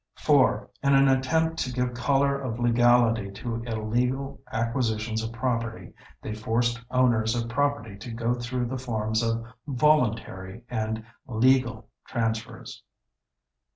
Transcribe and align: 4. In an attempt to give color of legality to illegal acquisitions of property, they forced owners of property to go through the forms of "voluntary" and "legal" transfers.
4. 0.15 0.67
In 0.81 0.95
an 0.95 1.07
attempt 1.07 1.59
to 1.59 1.71
give 1.71 1.93
color 1.93 2.35
of 2.35 2.59
legality 2.59 3.29
to 3.33 3.61
illegal 3.67 4.41
acquisitions 4.51 5.21
of 5.23 5.31
property, 5.31 5.93
they 6.23 6.33
forced 6.33 6.81
owners 6.89 7.35
of 7.35 7.47
property 7.47 7.95
to 7.97 8.09
go 8.11 8.33
through 8.33 8.65
the 8.65 8.79
forms 8.79 9.21
of 9.21 9.45
"voluntary" 9.67 10.63
and 10.71 11.05
"legal" 11.27 11.87
transfers. 12.07 12.81